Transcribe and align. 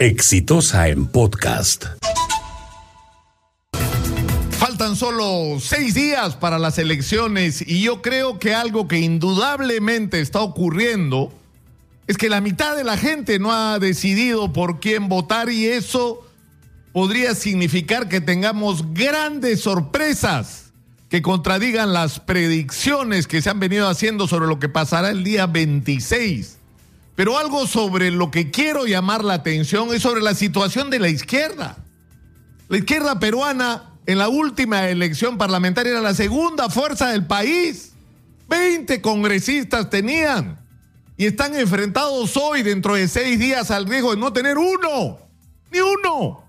Exitosa 0.00 0.88
en 0.88 1.08
podcast. 1.08 1.84
Faltan 4.52 4.96
solo 4.96 5.60
seis 5.60 5.92
días 5.92 6.36
para 6.36 6.58
las 6.58 6.78
elecciones 6.78 7.62
y 7.66 7.82
yo 7.82 8.00
creo 8.00 8.38
que 8.38 8.54
algo 8.54 8.88
que 8.88 8.98
indudablemente 8.98 10.22
está 10.22 10.40
ocurriendo 10.40 11.34
es 12.06 12.16
que 12.16 12.30
la 12.30 12.40
mitad 12.40 12.74
de 12.76 12.84
la 12.84 12.96
gente 12.96 13.38
no 13.38 13.52
ha 13.52 13.78
decidido 13.78 14.54
por 14.54 14.80
quién 14.80 15.10
votar 15.10 15.50
y 15.50 15.66
eso 15.66 16.26
podría 16.94 17.34
significar 17.34 18.08
que 18.08 18.22
tengamos 18.22 18.94
grandes 18.94 19.60
sorpresas 19.60 20.72
que 21.10 21.20
contradigan 21.20 21.92
las 21.92 22.20
predicciones 22.20 23.26
que 23.26 23.42
se 23.42 23.50
han 23.50 23.60
venido 23.60 23.86
haciendo 23.86 24.26
sobre 24.26 24.46
lo 24.46 24.58
que 24.58 24.70
pasará 24.70 25.10
el 25.10 25.24
día 25.24 25.46
26. 25.46 26.56
Pero 27.14 27.38
algo 27.38 27.66
sobre 27.66 28.10
lo 28.10 28.30
que 28.30 28.50
quiero 28.50 28.86
llamar 28.86 29.24
la 29.24 29.34
atención 29.34 29.94
es 29.94 30.02
sobre 30.02 30.22
la 30.22 30.34
situación 30.34 30.90
de 30.90 30.98
la 30.98 31.08
izquierda. 31.08 31.76
La 32.68 32.78
izquierda 32.78 33.18
peruana 33.18 33.90
en 34.06 34.18
la 34.18 34.28
última 34.28 34.88
elección 34.88 35.38
parlamentaria 35.38 35.92
era 35.92 36.00
la 36.00 36.14
segunda 36.14 36.70
fuerza 36.70 37.08
del 37.08 37.26
país. 37.26 37.92
20 38.48 39.00
congresistas 39.00 39.90
tenían 39.90 40.58
y 41.16 41.26
están 41.26 41.54
enfrentados 41.54 42.36
hoy, 42.38 42.62
dentro 42.62 42.94
de 42.94 43.06
seis 43.06 43.38
días, 43.38 43.70
al 43.70 43.86
riesgo 43.86 44.12
de 44.12 44.16
no 44.16 44.32
tener 44.32 44.56
uno, 44.56 45.18
ni 45.70 45.78
uno, 45.78 46.44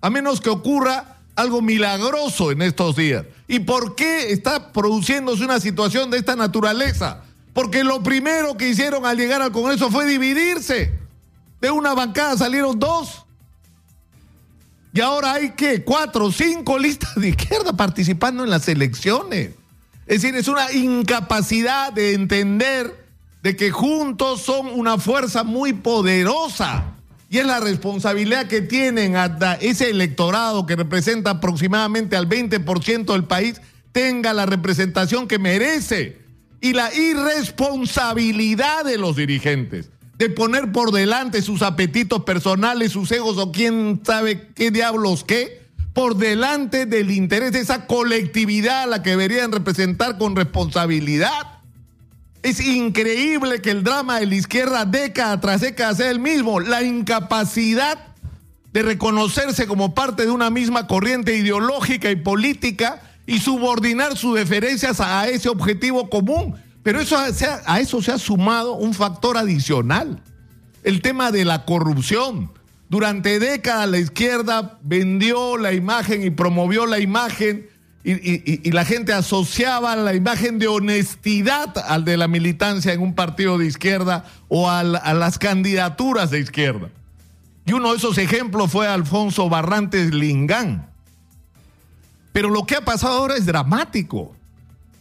a 0.00 0.10
menos 0.10 0.40
que 0.40 0.50
ocurra 0.50 1.18
algo 1.36 1.62
milagroso 1.62 2.50
en 2.50 2.62
estos 2.62 2.96
días. 2.96 3.24
¿Y 3.46 3.60
por 3.60 3.94
qué 3.94 4.32
está 4.32 4.72
produciéndose 4.72 5.44
una 5.44 5.60
situación 5.60 6.10
de 6.10 6.18
esta 6.18 6.34
naturaleza? 6.34 7.22
Porque 7.58 7.82
lo 7.82 8.04
primero 8.04 8.56
que 8.56 8.68
hicieron 8.68 9.04
al 9.04 9.16
llegar 9.16 9.42
al 9.42 9.50
Congreso 9.50 9.90
fue 9.90 10.06
dividirse. 10.06 10.92
De 11.60 11.72
una 11.72 11.92
bancada 11.92 12.36
salieron 12.36 12.78
dos. 12.78 13.24
Y 14.92 15.00
ahora 15.00 15.32
hay 15.32 15.50
que 15.56 15.82
cuatro, 15.82 16.30
cinco 16.30 16.78
listas 16.78 17.16
de 17.16 17.30
izquierda 17.30 17.72
participando 17.72 18.44
en 18.44 18.50
las 18.50 18.68
elecciones. 18.68 19.56
Es 20.06 20.22
decir, 20.22 20.36
es 20.36 20.46
una 20.46 20.70
incapacidad 20.70 21.92
de 21.92 22.14
entender 22.14 22.94
de 23.42 23.56
que 23.56 23.72
juntos 23.72 24.42
son 24.42 24.68
una 24.68 24.96
fuerza 24.96 25.42
muy 25.42 25.72
poderosa. 25.72 26.94
Y 27.28 27.38
es 27.38 27.46
la 27.46 27.58
responsabilidad 27.58 28.46
que 28.46 28.60
tienen 28.60 29.16
hasta 29.16 29.54
ese 29.54 29.90
electorado 29.90 30.64
que 30.64 30.76
representa 30.76 31.30
aproximadamente 31.30 32.14
al 32.14 32.28
20% 32.28 33.12
del 33.12 33.24
país, 33.24 33.60
tenga 33.90 34.32
la 34.32 34.46
representación 34.46 35.26
que 35.26 35.40
merece. 35.40 36.27
Y 36.60 36.72
la 36.72 36.92
irresponsabilidad 36.94 38.84
de 38.84 38.98
los 38.98 39.16
dirigentes 39.16 39.90
de 40.18 40.28
poner 40.28 40.72
por 40.72 40.90
delante 40.90 41.42
sus 41.42 41.62
apetitos 41.62 42.24
personales, 42.24 42.92
sus 42.92 43.10
egos 43.12 43.38
o 43.38 43.52
quién 43.52 44.00
sabe 44.04 44.48
qué 44.54 44.72
diablos 44.72 45.22
qué, 45.22 45.62
por 45.92 46.16
delante 46.16 46.86
del 46.86 47.12
interés 47.12 47.52
de 47.52 47.60
esa 47.60 47.86
colectividad 47.86 48.82
a 48.82 48.86
la 48.86 49.02
que 49.02 49.10
deberían 49.10 49.52
representar 49.52 50.18
con 50.18 50.34
responsabilidad. 50.34 51.60
Es 52.42 52.60
increíble 52.60 53.62
que 53.62 53.70
el 53.70 53.84
drama 53.84 54.18
de 54.18 54.26
la 54.26 54.34
izquierda 54.34 54.84
década 54.84 55.40
tras 55.40 55.60
década 55.60 55.94
sea 55.94 56.10
el 56.10 56.20
mismo. 56.20 56.60
La 56.60 56.82
incapacidad 56.82 57.98
de 58.72 58.82
reconocerse 58.82 59.66
como 59.66 59.94
parte 59.94 60.24
de 60.24 60.30
una 60.30 60.50
misma 60.50 60.86
corriente 60.86 61.36
ideológica 61.36 62.10
y 62.10 62.16
política 62.16 63.02
y 63.28 63.40
subordinar 63.40 64.16
sus 64.16 64.36
deferencias 64.36 65.00
a 65.00 65.28
ese 65.28 65.50
objetivo 65.50 66.08
común. 66.08 66.54
Pero 66.82 66.98
a 66.98 67.78
eso 67.78 68.00
se 68.00 68.10
ha 68.10 68.18
sumado 68.18 68.72
un 68.72 68.94
factor 68.94 69.36
adicional, 69.36 70.22
el 70.82 71.02
tema 71.02 71.30
de 71.30 71.44
la 71.44 71.66
corrupción. 71.66 72.50
Durante 72.88 73.38
décadas 73.38 73.86
la 73.90 73.98
izquierda 73.98 74.78
vendió 74.82 75.58
la 75.58 75.74
imagen 75.74 76.22
y 76.22 76.30
promovió 76.30 76.86
la 76.86 77.00
imagen 77.00 77.68
y, 78.02 78.70
la 78.70 78.86
gente 78.86 79.12
asociaba 79.12 79.94
la 79.94 80.14
imagen 80.14 80.58
de 80.58 80.68
honestidad 80.68 81.76
al 81.86 82.06
de 82.06 82.16
la 82.16 82.28
militancia 82.28 82.94
en 82.94 83.02
un 83.02 83.14
partido 83.14 83.58
de 83.58 83.66
izquierda 83.66 84.24
o 84.48 84.70
a 84.70 84.82
las 84.82 85.38
candidaturas 85.38 86.30
de 86.30 86.40
izquierda. 86.40 86.88
Y 87.66 87.74
uno 87.74 87.90
de 87.90 87.98
esos 87.98 88.16
ejemplos 88.16 88.72
fue 88.72 88.88
Alfonso 88.88 89.50
Barrantes 89.50 90.14
Lingán. 90.14 90.88
Pero 92.38 92.50
lo 92.50 92.64
que 92.66 92.76
ha 92.76 92.84
pasado 92.84 93.14
ahora 93.14 93.34
es 93.34 93.46
dramático. 93.46 94.32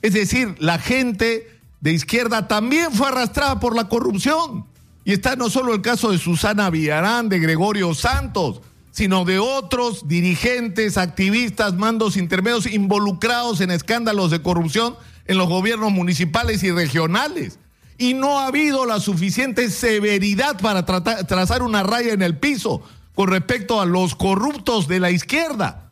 Es 0.00 0.14
decir, 0.14 0.54
la 0.58 0.78
gente 0.78 1.46
de 1.82 1.92
izquierda 1.92 2.48
también 2.48 2.90
fue 2.92 3.08
arrastrada 3.08 3.60
por 3.60 3.76
la 3.76 3.90
corrupción. 3.90 4.64
Y 5.04 5.12
está 5.12 5.36
no 5.36 5.50
solo 5.50 5.74
el 5.74 5.82
caso 5.82 6.10
de 6.10 6.16
Susana 6.16 6.70
Villarán, 6.70 7.28
de 7.28 7.38
Gregorio 7.38 7.92
Santos, 7.92 8.62
sino 8.90 9.26
de 9.26 9.38
otros 9.38 10.08
dirigentes, 10.08 10.96
activistas, 10.96 11.74
mandos 11.74 12.16
intermedios 12.16 12.64
involucrados 12.64 13.60
en 13.60 13.70
escándalos 13.70 14.30
de 14.30 14.40
corrupción 14.40 14.96
en 15.26 15.36
los 15.36 15.46
gobiernos 15.46 15.92
municipales 15.92 16.62
y 16.62 16.70
regionales. 16.70 17.58
Y 17.98 18.14
no 18.14 18.38
ha 18.38 18.46
habido 18.46 18.86
la 18.86 18.98
suficiente 18.98 19.68
severidad 19.68 20.58
para 20.58 20.86
trazar 20.86 21.62
una 21.62 21.82
raya 21.82 22.14
en 22.14 22.22
el 22.22 22.38
piso 22.38 22.80
con 23.14 23.28
respecto 23.28 23.78
a 23.78 23.84
los 23.84 24.14
corruptos 24.14 24.88
de 24.88 25.00
la 25.00 25.10
izquierda. 25.10 25.85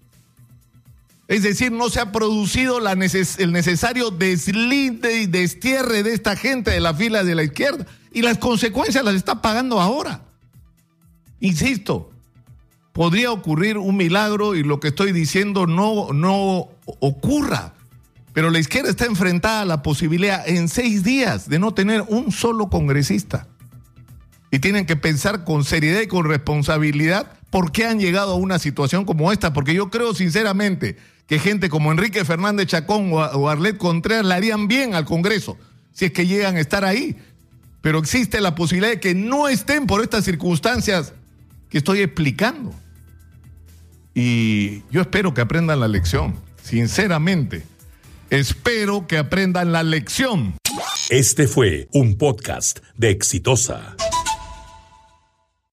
Es 1.27 1.43
decir, 1.43 1.73
no 1.73 1.89
se 1.89 2.01
ha 2.01 2.13
producido 2.13 2.79
el 2.79 3.53
necesario 3.53 4.11
deslinde 4.11 5.23
y 5.23 5.27
destierre 5.27 6.03
de 6.03 6.13
esta 6.13 6.37
gente 6.37 6.71
de 6.71 6.81
la 6.81 6.93
fila 6.93 7.25
de 7.25 7.35
la 7.35 7.43
izquierda. 7.43 7.87
Y 8.13 8.23
las 8.23 8.39
consecuencias 8.39 9.05
las 9.05 9.15
está 9.15 9.41
pagando 9.41 9.81
ahora. 9.81 10.23
Insisto, 11.41 12.11
podría 12.93 13.33
ocurrir 13.33 13.79
un 13.79 13.97
milagro 13.97 14.55
y 14.55 14.63
lo 14.63 14.81
que 14.81 14.89
estoy 14.89 15.13
diciendo 15.13 15.67
no, 15.67 16.13
no 16.13 16.69
ocurra. 17.01 17.75
Pero 18.35 18.51
la 18.51 18.59
izquierda 18.59 18.91
está 18.91 19.07
enfrentada 19.07 19.63
a 19.63 19.65
la 19.65 19.83
posibilidad 19.83 20.47
en 20.47 20.69
seis 20.69 21.05
días 21.05 21.49
de 21.49 21.59
no 21.59 21.73
tener 21.73 22.03
un 22.03 22.33
solo 22.33 22.69
congresista. 22.69 23.47
Y 24.51 24.59
tienen 24.59 24.87
que 24.87 24.97
pensar 24.97 25.45
con 25.45 25.65
seriedad 25.65 26.03
y 26.03 26.07
con 26.07 26.27
responsabilidad 26.27 27.33
por 27.55 27.71
qué 27.71 27.87
han 27.87 28.01
llegado 28.01 28.33
a 28.33 28.35
una 28.35 28.59
situación 28.59 29.05
como 29.05 29.31
esta. 29.31 29.53
Porque 29.53 29.75
yo 29.75 29.89
creo 29.89 30.13
sinceramente 30.13 30.97
que 31.29 31.39
gente 31.39 31.69
como 31.69 31.93
Enrique 31.93 32.25
Fernández 32.25 32.67
Chacón 32.67 33.13
o 33.13 33.49
Arlet 33.49 33.77
Contreras 33.77 34.27
le 34.27 34.35
harían 34.35 34.67
bien 34.67 34.97
al 34.97 35.05
Congreso 35.05 35.57
si 35.93 36.07
es 36.07 36.13
que 36.13 36.27
llegan 36.27 36.57
a 36.57 36.61
estar 36.61 36.85
ahí. 36.85 37.17
Pero 37.81 38.01
existe 38.01 38.41
la 38.41 38.57
posibilidad 38.57 38.91
de 38.91 38.99
que 38.99 39.15
no 39.15 39.47
estén 39.47 39.87
por 39.87 40.03
estas 40.03 40.25
circunstancias 40.25 41.13
que 41.71 41.79
estoy 41.79 42.01
explicando. 42.01 42.75
Y 44.15 44.83
yo 44.91 45.03
espero 45.03 45.33
que 45.33 45.41
aprendan 45.41 45.79
la 45.79 45.87
lección, 45.87 46.35
sinceramente. 46.61 47.63
Espero 48.31 49.07
que 49.07 49.17
aprendan 49.17 49.71
la 49.71 49.85
lección. 49.85 50.57
Este 51.09 51.47
fue 51.47 51.87
un 51.93 52.19
podcast 52.19 52.81
de 52.97 53.11
Exitosa. 53.11 53.95